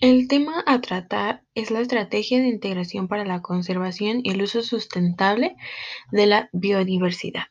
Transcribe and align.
El 0.00 0.28
tema 0.28 0.64
a 0.66 0.80
tratar 0.80 1.44
es 1.54 1.70
la 1.70 1.80
estrategia 1.80 2.40
de 2.40 2.48
integración 2.48 3.06
para 3.06 3.26
la 3.26 3.42
conservación 3.42 4.20
y 4.24 4.30
el 4.30 4.42
uso 4.42 4.62
sustentable 4.62 5.56
de 6.10 6.24
la 6.26 6.48
biodiversidad. 6.54 7.48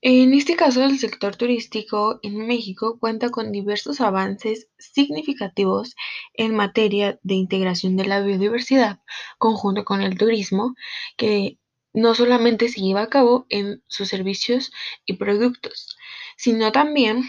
En 0.00 0.34
este 0.34 0.56
caso, 0.56 0.82
el 0.82 0.98
sector 0.98 1.36
turístico 1.36 2.18
en 2.24 2.48
México 2.48 2.98
cuenta 2.98 3.30
con 3.30 3.52
diversos 3.52 4.00
avances 4.00 4.68
significativos 4.78 5.94
en 6.34 6.56
materia 6.56 7.20
de 7.22 7.34
integración 7.34 7.96
de 7.96 8.06
la 8.06 8.20
biodiversidad, 8.20 8.98
conjunto 9.38 9.84
con 9.84 10.02
el 10.02 10.18
turismo, 10.18 10.74
que 11.16 11.56
no 11.92 12.16
solamente 12.16 12.68
se 12.68 12.80
lleva 12.80 13.02
a 13.02 13.10
cabo 13.10 13.46
en 13.48 13.84
sus 13.86 14.08
servicios 14.08 14.72
y 15.04 15.12
productos, 15.18 15.96
sino 16.36 16.72
también 16.72 17.22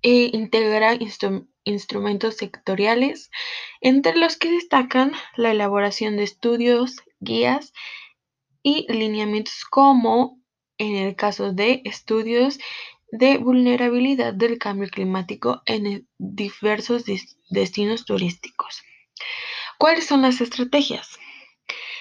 eh, 0.00 0.30
integra 0.32 0.96
instrumentos 1.64 2.36
sectoriales, 2.36 3.30
entre 3.80 4.16
los 4.16 4.36
que 4.36 4.50
destacan 4.50 5.12
la 5.36 5.50
elaboración 5.52 6.16
de 6.16 6.24
estudios, 6.24 6.96
guías 7.20 7.72
y 8.62 8.86
lineamientos 8.92 9.64
como 9.70 10.40
en 10.78 10.96
el 10.96 11.16
caso 11.16 11.52
de 11.52 11.82
estudios 11.84 12.58
de 13.12 13.36
vulnerabilidad 13.38 14.32
del 14.32 14.58
cambio 14.58 14.88
climático 14.88 15.62
en 15.66 16.08
diversos 16.18 17.04
destinos 17.50 18.04
turísticos. 18.06 18.82
¿Cuáles 19.78 20.06
son 20.06 20.22
las 20.22 20.40
estrategias? 20.40 21.18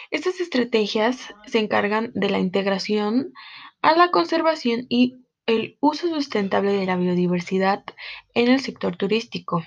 Estas 0.09 0.39
estrategias 0.39 1.33
se 1.47 1.59
encargan 1.59 2.11
de 2.13 2.29
la 2.29 2.39
integración 2.39 3.33
a 3.81 3.93
la 3.95 4.11
conservación 4.11 4.85
y 4.89 5.17
el 5.45 5.77
uso 5.79 6.07
sustentable 6.07 6.73
de 6.73 6.85
la 6.85 6.95
biodiversidad 6.95 7.83
en 8.33 8.47
el 8.47 8.59
sector 8.59 8.95
turístico, 8.95 9.63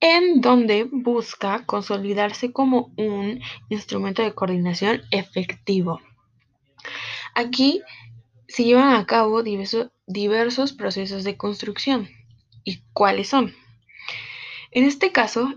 en 0.00 0.40
donde 0.40 0.84
busca 0.90 1.64
consolidarse 1.66 2.52
como 2.52 2.92
un 2.96 3.40
instrumento 3.68 4.22
de 4.22 4.34
coordinación 4.34 5.02
efectivo. 5.10 6.00
Aquí 7.34 7.82
se 8.48 8.64
llevan 8.64 8.94
a 8.94 9.06
cabo 9.06 9.42
diversos, 9.42 10.72
procesos 10.72 11.24
de 11.24 11.36
construcción. 11.36 12.08
¿Y 12.64 12.82
cuáles 12.92 13.28
son? 13.28 13.54
En 14.72 14.84
este 14.84 15.12
caso, 15.12 15.54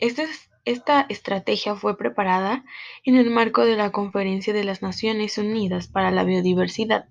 este 0.00 0.26
esta 0.64 1.06
estrategia 1.08 1.74
fue 1.74 1.98
preparada 1.98 2.64
en 3.04 3.16
el 3.16 3.30
marco 3.30 3.64
de 3.64 3.76
la 3.76 3.90
Conferencia 3.90 4.52
de 4.52 4.62
las 4.62 4.80
Naciones 4.80 5.36
Unidas 5.36 5.88
para 5.88 6.12
la 6.12 6.22
Biodiversidad, 6.22 7.08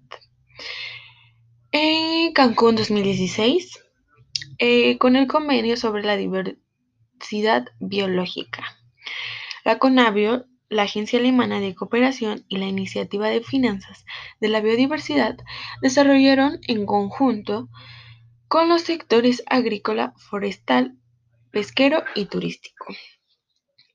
Cancún 2.42 2.75
2016 2.75 3.84
eh, 4.58 4.97
con 4.97 5.16
el 5.16 5.28
convenio 5.28 5.78
sobre 5.78 6.02
la 6.02 6.17
diversidad 6.17 7.67
biológica. 7.80 8.64
La 9.64 9.78
CONABIO, 9.78 10.47
la 10.67 10.81
Agencia 10.81 11.19
Alemana 11.19 11.59
de 11.59 11.75
Cooperación 11.75 12.44
y 12.47 12.58
la 12.58 12.66
Iniciativa 12.66 13.30
de 13.30 13.42
Finanzas 13.42 14.06
de 14.39 14.50
la 14.50 14.59
Biodiversidad 14.59 15.38
desarrollaron 15.84 16.59
en 16.67 16.88
conjunto 16.88 17.69
con 18.47 18.69
los 18.69 18.81
sectores 18.81 19.44
agrícola, 19.45 20.16
forestal, 20.17 20.97
pesquero 21.52 22.03
y 22.16 22.25
turístico. 22.25 22.88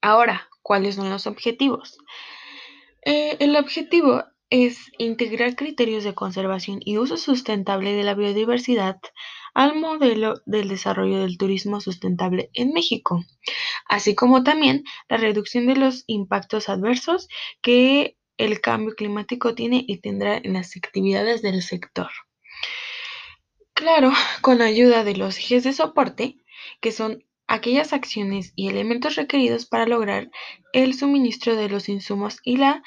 Ahora, 0.00 0.48
¿cuáles 0.62 0.94
son 0.94 1.10
los 1.10 1.26
objetivos? 1.26 1.98
Eh, 3.04 3.38
el 3.40 3.56
objetivo 3.56 4.22
es 4.50 4.90
integrar 4.98 5.56
criterios 5.56 6.04
de 6.04 6.14
conservación 6.14 6.80
y 6.84 6.98
uso 6.98 7.16
sustentable 7.16 7.92
de 7.92 8.04
la 8.04 8.14
biodiversidad 8.14 8.98
al 9.54 9.74
modelo 9.74 10.34
del 10.46 10.68
desarrollo 10.68 11.20
del 11.20 11.38
turismo 11.38 11.80
sustentable 11.80 12.50
en 12.52 12.72
México, 12.72 13.24
así 13.88 14.14
como 14.14 14.44
también 14.44 14.84
la 15.08 15.16
reducción 15.16 15.66
de 15.66 15.76
los 15.76 16.04
impactos 16.06 16.68
adversos 16.68 17.28
que 17.62 18.16
el 18.36 18.60
cambio 18.60 18.94
climático 18.94 19.54
tiene 19.54 19.84
y 19.86 19.98
tendrá 20.00 20.36
en 20.36 20.52
las 20.52 20.76
actividades 20.76 21.42
del 21.42 21.62
sector. 21.62 22.10
Claro, 23.72 24.12
con 24.42 24.62
ayuda 24.62 25.04
de 25.04 25.16
los 25.16 25.38
ejes 25.38 25.64
de 25.64 25.72
soporte, 25.72 26.36
que 26.80 26.92
son 26.92 27.24
aquellas 27.46 27.92
acciones 27.92 28.52
y 28.56 28.68
elementos 28.68 29.16
requeridos 29.16 29.66
para 29.66 29.86
lograr 29.86 30.30
el 30.72 30.94
suministro 30.94 31.56
de 31.56 31.68
los 31.68 31.88
insumos 31.88 32.40
y 32.42 32.56
la 32.56 32.82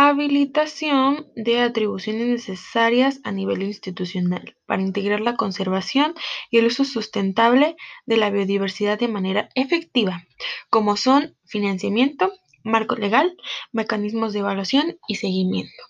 Habilitación 0.00 1.26
de 1.34 1.60
atribuciones 1.60 2.28
necesarias 2.28 3.18
a 3.24 3.32
nivel 3.32 3.64
institucional 3.64 4.56
para 4.64 4.82
integrar 4.82 5.20
la 5.20 5.34
conservación 5.34 6.14
y 6.52 6.58
el 6.58 6.66
uso 6.66 6.84
sustentable 6.84 7.74
de 8.06 8.16
la 8.16 8.30
biodiversidad 8.30 8.96
de 8.96 9.08
manera 9.08 9.48
efectiva, 9.56 10.22
como 10.70 10.96
son 10.96 11.36
financiamiento, 11.46 12.32
marco 12.62 12.94
legal, 12.94 13.36
mecanismos 13.72 14.32
de 14.32 14.38
evaluación 14.38 15.00
y 15.08 15.16
seguimiento. 15.16 15.82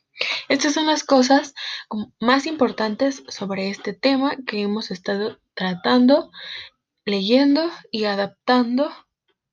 Estas 0.49 0.73
son 0.73 0.87
las 0.87 1.05
cosas 1.05 1.53
más 2.19 2.47
importantes 2.47 3.23
sobre 3.29 3.69
este 3.69 3.93
tema 3.93 4.39
que 4.47 4.63
hemos 4.63 4.91
estado 4.91 5.39
tratando, 5.53 6.31
leyendo 7.05 7.71
y 7.91 8.05
adaptando 8.05 8.91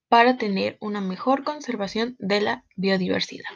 para 0.07 0.37
tener 0.37 0.77
una 0.79 1.01
mejor 1.01 1.43
conservación 1.43 2.15
de 2.19 2.39
la 2.39 2.63
biodiversidad. 2.77 3.51